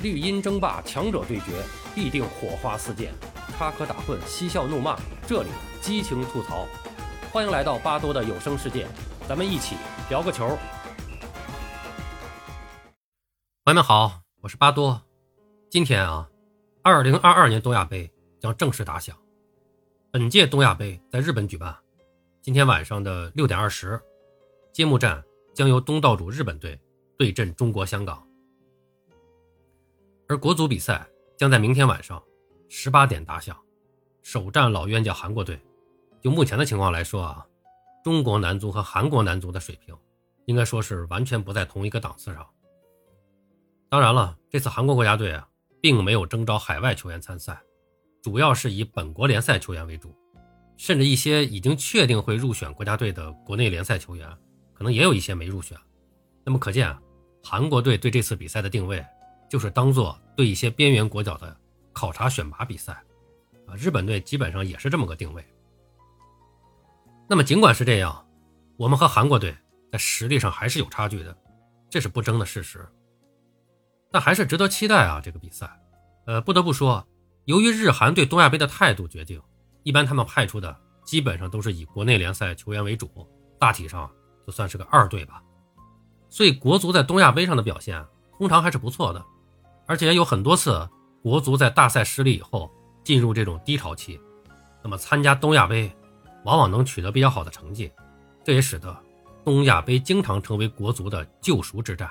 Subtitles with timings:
[0.00, 1.60] 绿茵争霸，强者对决，
[1.92, 3.12] 必定火花四溅，
[3.56, 5.48] 插科打诨，嬉笑怒骂，这里
[5.80, 6.68] 激情吐槽。
[7.32, 8.86] 欢迎来到巴多的有声世界，
[9.28, 9.74] 咱们一起
[10.08, 10.56] 聊个球。
[13.64, 15.02] 朋友们好，我是巴多。
[15.68, 16.28] 今天啊，
[16.84, 18.08] 二零二二年东亚杯
[18.38, 19.16] 将正式打响。
[20.12, 21.76] 本届东亚杯在日本举办，
[22.40, 24.00] 今天晚上的六点二十，
[24.72, 25.20] 揭幕战
[25.52, 26.80] 将由东道主日本队
[27.18, 28.24] 对阵中国香港。
[30.28, 32.22] 而国足比赛将在明天晚上
[32.68, 33.56] 十八点打响，
[34.22, 35.58] 首战老冤家韩国队。
[36.20, 37.46] 就目前的情况来说啊，
[38.04, 39.96] 中国男足和韩国男足的水平
[40.44, 42.46] 应该说是完全不在同一个档次上。
[43.88, 45.48] 当然了，这次韩国国家队啊，
[45.80, 47.58] 并没有征召海外球员参赛，
[48.22, 50.14] 主要是以本国联赛球员为主，
[50.76, 54.28] 甚至一些已经确定会入选国家队的国内联赛球员，
[54.74, 55.74] 可能也有一些没入选。
[56.44, 57.00] 那么可见啊，
[57.42, 59.02] 韩国队对这次比赛的定位。
[59.48, 61.56] 就是当做对一些边缘国脚的
[61.92, 62.92] 考察选拔比赛，
[63.66, 65.44] 啊，日本队基本上也是这么个定位。
[67.28, 68.26] 那么尽管是这样，
[68.76, 69.56] 我们和韩国队
[69.92, 71.36] 在实力上还是有差距的，
[71.90, 72.86] 这是不争的事实。
[74.10, 75.68] 但还是值得期待啊，这个比赛。
[76.24, 77.06] 呃，不得不说，
[77.44, 79.42] 由于日韩对东亚杯的态度决定，
[79.82, 80.74] 一般他们派出的
[81.04, 83.26] 基本上都是以国内联赛球员为主，
[83.58, 84.10] 大体上
[84.46, 85.42] 就算是个二队吧。
[86.30, 88.02] 所以国足在东亚杯上的表现
[88.38, 89.24] 通常还是不错的。
[89.88, 90.86] 而且有很多次
[91.22, 92.70] 国足在大赛失利以后
[93.02, 94.20] 进入这种低潮期，
[94.84, 95.90] 那么参加东亚杯
[96.44, 97.90] 往往能取得比较好的成绩，
[98.44, 98.94] 这也使得
[99.44, 102.10] 东亚杯经常成为国足的救赎之战。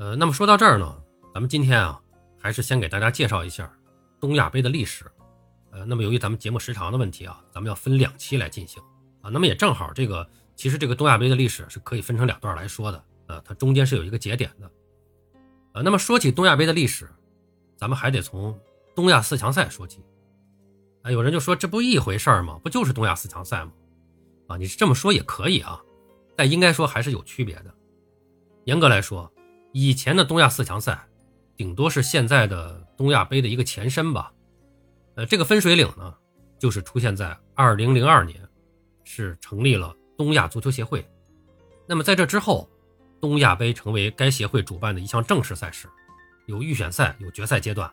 [0.00, 0.96] 呃，那么说到这儿呢，
[1.34, 2.00] 咱们今天啊
[2.40, 3.70] 还是先给大家介绍一下
[4.18, 5.04] 东亚杯的历史。
[5.70, 8.82] 呃，那么由于咱们节目时长的问题啊，咱们要分两期来进行
[9.20, 9.28] 啊。
[9.30, 13.04] 那么也正好，这个其实这个东亚杯的历史是可以分成两段来说的。
[13.26, 14.70] 呃，它中间是有一个节点的。
[15.74, 17.10] 呃，那么说起东亚杯的历史，
[17.76, 18.56] 咱们还得从
[18.94, 20.00] 东亚四强赛说起。
[21.02, 22.60] 啊，有人就说这不一回事儿吗？
[22.62, 23.72] 不就是东亚四强赛吗？
[24.46, 25.82] 啊，你是这么说也可以啊，
[26.36, 27.74] 但应该说还是有区别的。
[28.66, 29.30] 严格来说，
[29.72, 31.08] 以前的东亚四强赛，
[31.56, 34.32] 顶多是现在的东亚杯的一个前身吧。
[35.16, 36.14] 呃，这个分水岭呢，
[36.56, 38.40] 就是出现在二零零二年，
[39.02, 41.04] 是成立了东亚足球协会。
[41.88, 42.70] 那么在这之后。
[43.24, 45.88] 东亚杯成为该协会主办的一项正式赛事，
[46.44, 47.90] 有预选赛，有决赛阶段，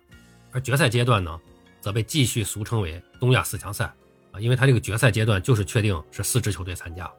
[0.52, 1.40] 而决赛阶段呢，
[1.80, 3.86] 则被继续俗称为东亚四强赛
[4.34, 7.10] 啊，因为它这个决赛阶段就是确定是四支球队参加。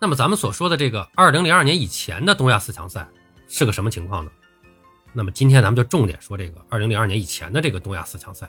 [0.00, 3.06] 那么咱们所说的这个2002年以前的东亚四强赛
[3.46, 4.30] 是个什么情况呢？
[5.12, 8.48] 那么今天咱们就重点说这个2002年以前的这个东亚四强赛。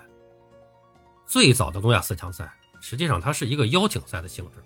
[1.28, 4.64] 最早的东亚四强赛实际上它是一个邀请赛的性质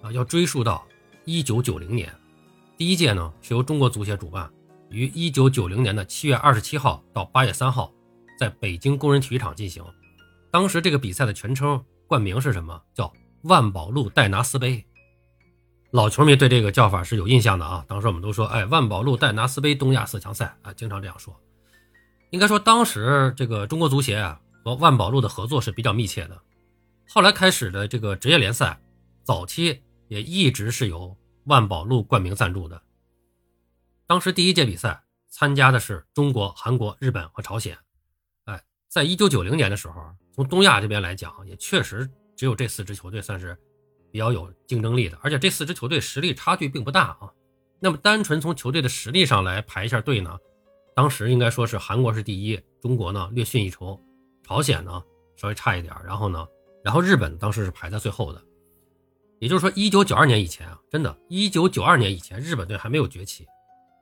[0.00, 0.82] 啊，要追溯到
[1.26, 2.10] 1990年。
[2.76, 4.50] 第一届呢是由中国足协主办，
[4.90, 7.92] 于一九九零年的七月二十七号到八月三号，
[8.36, 9.84] 在北京工人体育场进行。
[10.50, 12.82] 当时这个比赛的全称冠名是什么？
[12.92, 14.84] 叫万宝路戴拿斯杯。
[15.92, 17.84] 老球迷对这个叫法是有印象的啊。
[17.86, 21.32] 当时我们都说，哎，万宝路戴拿斯杯东亚四强赛啊，经常这样说。
[22.30, 26.36] 应该说，当时这个中国足协啊和万宝路的合作是比较密切的。
[27.08, 28.80] 后来开始的这个职业联赛，
[29.22, 31.16] 早期也一直是由。
[31.44, 32.80] 万宝路冠名赞助的。
[34.06, 37.76] 当时第一届比赛参加的是中国、韩国、日本和朝鲜。
[38.44, 39.94] 哎，在一九九零年的时候，
[40.32, 43.56] 从东亚这边来讲，也确实只有这四支球队算是
[44.12, 47.32] 比较有竞争力的，而且这四支球队实力差距并不大啊。
[47.80, 50.38] 那么单纯从球队的实力上来排一下队呢，
[50.94, 54.00] 当时应该说是韩国是第一，中国呢略逊一筹，
[54.42, 55.02] 朝鲜呢
[55.36, 56.46] 稍微差一点，然后呢，
[56.82, 58.42] 然后日本当时是排在最后的。
[59.44, 63.46] 也就是说，一九九二年以前啊，真的，一九九二年以前，日本队还没有崛起。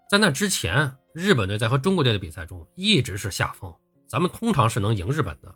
[0.09, 3.75] 在那之前，日本队在和中国队的比赛中一直是下风，
[4.07, 5.53] 咱们通常是能赢日本的。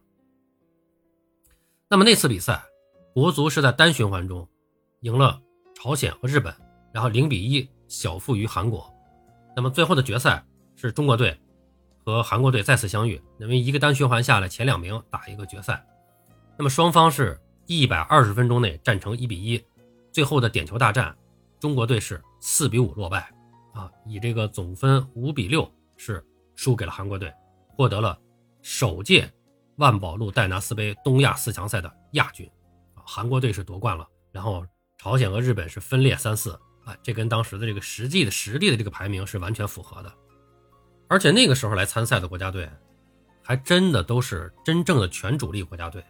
[1.88, 2.64] 那么那次比赛，
[3.14, 4.48] 国足是在单循环中
[5.02, 5.40] 赢了
[5.76, 6.52] 朝鲜和日本，
[6.92, 8.92] 然后零比一小负于韩国。
[9.54, 10.44] 那么最后的决赛
[10.74, 11.38] 是中国队
[12.04, 15.86] 和韩国队再次相遇，因为一个单循环下来，前两名打一个决赛。
[16.58, 19.64] 那么双方是一百二十分钟内战成一比一。
[20.16, 21.14] 最后的点球大战，
[21.60, 23.30] 中国队是四比五落败，
[23.74, 26.24] 啊，以这个总分五比六是
[26.54, 27.30] 输给了韩国队，
[27.68, 28.18] 获得了
[28.62, 29.30] 首届
[29.76, 32.50] 万宝路戴拿斯杯东亚四强赛的亚军，
[32.94, 34.64] 啊，韩国队是夺冠了，然后
[34.96, 40.10] 朝鲜和日本是分列三四，啊，这跟当时的这个实际的实力的这个排名是完全符合的，
[41.08, 42.66] 而且那个时候来参赛的国家队，
[43.42, 46.02] 还真的都是真正的全主力国家队，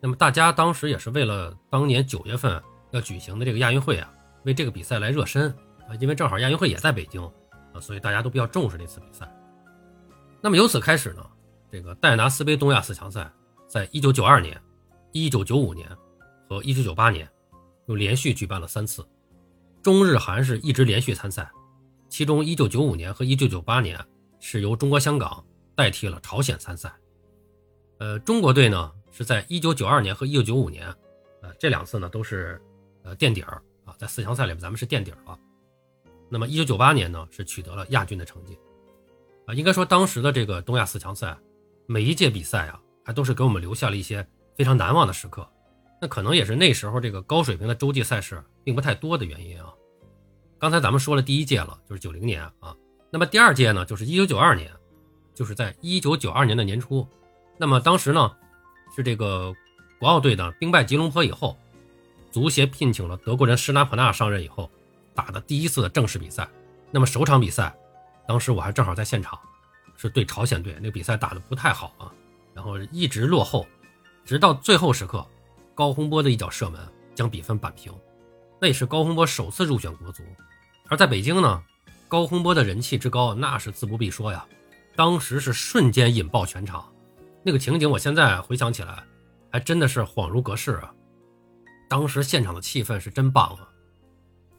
[0.00, 2.60] 那么大家当时也是为了当年九月份。
[2.96, 4.10] 要举行的这个亚运会啊，
[4.44, 5.50] 为这个比赛来热身
[5.86, 7.22] 啊，因为正好亚运会也在北京
[7.72, 9.30] 啊，所以大家都比较重视这次比赛。
[10.40, 11.24] 那么由此开始呢，
[11.70, 13.30] 这个戴拿斯杯东亚四强赛，
[13.68, 14.60] 在一九九二年、
[15.12, 15.86] 一九九五年
[16.48, 17.28] 和一九九八年
[17.86, 19.06] 又连续举办了三次，
[19.82, 21.50] 中日韩是一直连续参赛，
[22.08, 24.02] 其中一九九五年和一九九八年
[24.40, 25.44] 是由中国香港
[25.74, 26.90] 代替了朝鲜参赛。
[27.98, 30.86] 呃，中国队呢是在一九九二年和一九九五年，
[31.42, 32.60] 呃，这两次呢都是
[33.06, 35.38] 呃垫底儿啊，在四强赛里面咱们是垫底儿了。
[36.28, 38.58] 那么一九九八年呢是取得了亚军的成绩，
[39.46, 41.38] 啊，应该说当时的这个东亚四强赛，
[41.86, 44.26] 每一届比赛啊，还都是给我们留下了一些
[44.56, 45.48] 非常难忘的时刻。
[46.02, 49.72] 那可能也是那时候这个高水平的洲际赛事并不太多的原因啊。
[50.58, 52.76] 刚才咱们说了第一届了，就是九零年啊，
[53.10, 54.70] 那么第二届呢就是一九九二年，
[55.32, 57.06] 就是在一九九二年的年初。
[57.56, 58.36] 那么当时呢，
[58.94, 59.54] 是这个
[60.00, 61.56] 国奥队的兵败吉隆坡以后，
[62.36, 64.70] 足协聘请了德国人施纳普纳上任以后
[65.14, 66.46] 打的第一次的正式比赛。
[66.90, 67.74] 那么首场比赛，
[68.28, 69.38] 当时我还正好在现场，
[69.96, 72.12] 是对朝鲜队，那个比赛打的不太好啊，
[72.52, 73.66] 然后一直落后，
[74.22, 75.26] 直到最后时刻，
[75.74, 76.78] 高洪波的一脚射门
[77.14, 77.90] 将比分扳平，
[78.60, 80.22] 那也是高洪波首次入选国足。
[80.88, 81.62] 而在北京呢，
[82.06, 84.44] 高洪波的人气之高那是自不必说呀，
[84.94, 86.86] 当时是瞬间引爆全场。
[87.42, 89.02] 那个情景，我现在回想起来，
[89.50, 90.92] 还真的是恍如隔世啊！
[91.88, 93.68] 当时现场的气氛是真棒啊，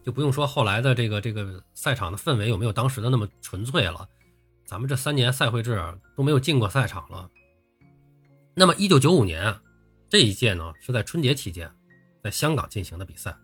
[0.04, 4.08] 就不用说后来的这个这个赛场的氛围有没有当时的那么纯粹了。
[4.64, 5.82] 咱们这三年赛会制
[6.16, 7.30] 都没有进过赛场了。
[8.54, 9.56] 那么，一九九五年
[10.08, 11.70] 这一届呢，是在春节期间，
[12.22, 13.36] 在香港进行的比赛。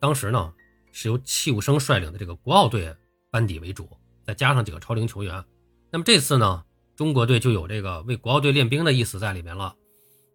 [0.00, 0.52] 当时呢，
[0.90, 2.94] 是由戚务生率领的这个国奥队
[3.30, 3.88] 班底为主，
[4.24, 5.44] 再加上几个超龄球员。
[5.90, 6.64] 那么这次呢？
[6.96, 9.74] 中国队就有这个为国奥队练兵的意思在里面了，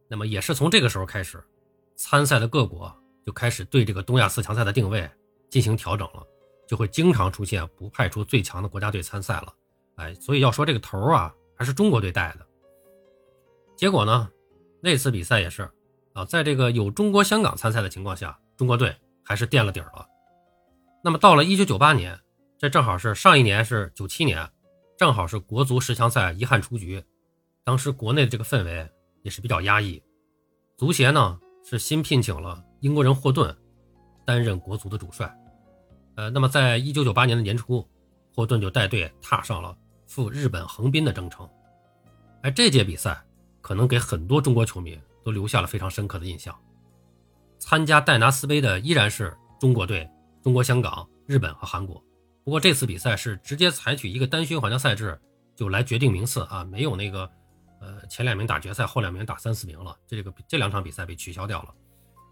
[0.10, 1.42] 那么也是从这个时候开始，
[2.02, 2.90] 参赛的各国
[3.26, 5.08] 就开始对这个东亚四强赛的定位
[5.50, 6.26] 进行调整了，
[6.66, 9.54] 就会经常出现不派出最强的国家队参赛了。
[9.96, 12.48] 哎，所以要说这个头啊，还是中国队带的。
[13.76, 14.32] 结果呢，
[14.82, 15.70] 那次比赛也是
[16.14, 20.08] 啊，在这个有中国香港参赛的情况下，中国队还是垫了底儿了。
[21.04, 22.18] 那么到了一九九八年，
[22.58, 24.50] 这正好是上一年是九七年。
[24.98, 27.04] 正好是国足十强赛遗憾出局，
[27.66, 28.90] 当时国内的这个氛围
[29.22, 30.02] 也是比较压抑。
[30.78, 33.56] 足协呢是新聘请了英国人霍顿
[34.26, 35.34] 担任国足的主帅。
[36.16, 37.88] 呃，那么在一九九八年的年初，
[38.34, 41.50] 霍顿就带队踏上了赴日本横滨的征程。
[42.42, 43.22] 哎，这届比赛
[43.62, 46.56] 可能给很多中国球迷都留下了非常深刻的印象。
[47.58, 50.10] 参加戴拿斯杯的依然是中国队、
[50.42, 52.02] 中国香港、日本和韩国。
[52.44, 55.20] 不过这次比赛是直接采取一个单循环的赛制，
[55.56, 57.30] 就来决定名次啊，没有那个，
[57.80, 59.96] 呃，前两名打决赛，后两名打三四名了。
[60.08, 61.74] 这个这两场比赛被取消掉了。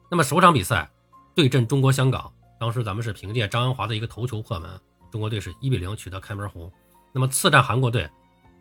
[0.10, 0.90] 那么首场比赛
[1.36, 4.70] 对阵中国香港，当时咱们是凭借张恩华的一个头球破门，
[5.12, 6.72] 中国队是一比零取得开门红。
[7.14, 8.10] 那么次战韩国队，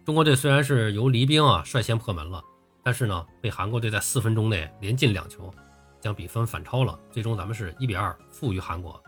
[0.04, 2.42] 中国队虽然是由黎兵啊率先破门了，
[2.82, 5.52] 但是呢被韩国队在四分钟内连进两球，
[6.00, 9.02] 将比分反超了，最终咱们是一比二负于韩国。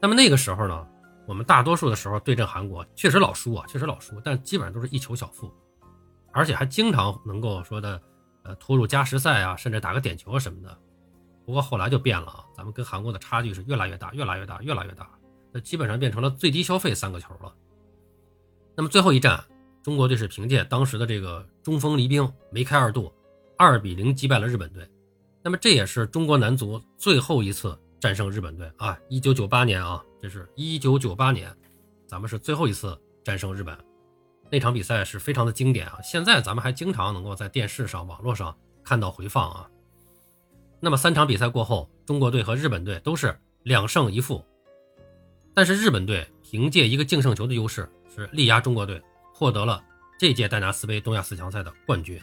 [0.00, 0.86] 那么那个时候呢？
[1.26, 5.52] 我们大多数的时候对阵韩国，确实老输啊，确实老输，但基本上都是一球小负，
[6.32, 8.00] 而且还经常能够说的，
[8.44, 10.76] 呃，拖入加时赛啊，甚至打个点球啊什么的。
[11.44, 15.10] 不过后来就变了啊，咱们跟韩国的差距是越来越大，越来越大，越来越大，
[15.52, 17.52] 那基本上变成了最低消费三个球了。
[18.76, 19.44] 那么最后一战，
[19.82, 23.12] 中国队是凭借当时的这个中锋黎兵梅开二度，
[23.58, 24.88] 二比零击败了日本队。
[25.42, 30.04] 那么这也是中国男足最后一次战胜日本队啊，一九九八年啊。
[30.22, 31.50] 这是一九九八年，
[32.06, 33.74] 咱们是最后一次战胜日本，
[34.50, 35.98] 那场比赛是非常的经典啊！
[36.02, 39.68] 现在咱们还经常能够在电视上、网络上看到回放啊。
[40.80, 44.44] 那么三场比赛过后，中国队和日本队都是两胜一负，
[45.54, 49.00] 但是日本队凭借一个净胜球的优势，是力压中国队，
[49.32, 49.82] 获得了
[50.18, 52.20] 这届戴拿斯杯东亚四强赛的冠军。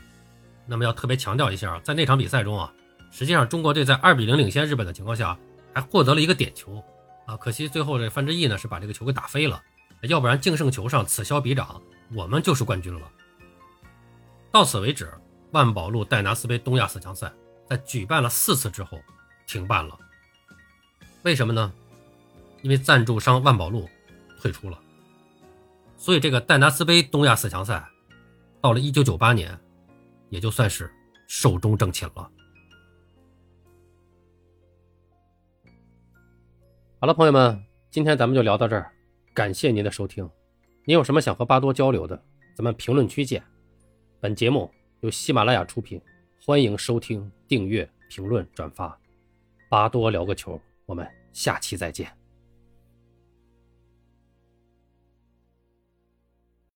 [0.65, 2.73] 那么要特别强调一下，在那场比赛中啊，
[3.09, 5.37] 实际上中国队在二比零领先日本的情况下，
[5.73, 6.83] 还获得了一个点球。
[7.25, 9.61] 啊，可惜最后这范志毅呢是把这个球给打飞了，
[10.03, 11.81] 要不然净胜球上此消彼长，
[12.13, 13.11] 我们就是冠军了。
[14.51, 15.11] 到此为止，
[15.51, 17.31] 万宝路戴拿斯杯东亚四强赛
[17.65, 18.99] 在举办了四次之后
[19.45, 19.97] 停办了。
[21.23, 21.73] 为什么呢？
[22.63, 23.87] 因为赞助商万宝路
[24.41, 24.79] 退出了，
[25.95, 27.87] 所以这个戴拿斯杯东亚四强赛
[28.61, 29.57] 到了一九九八年，
[30.29, 30.91] 也就算是
[31.27, 32.31] 寿终正寝了。
[36.99, 38.91] 好了，朋友们，今天咱们就聊到这儿，
[39.35, 40.27] 感谢您的收听。
[40.87, 42.17] 你有什么想和巴多交流的，
[42.55, 43.43] 咱们评论区见。
[44.21, 46.01] 本节目由喜马拉雅出品，
[46.45, 48.97] 欢迎收听、订阅、评论、转发。
[49.69, 52.09] 巴多聊个球，我们下期再见。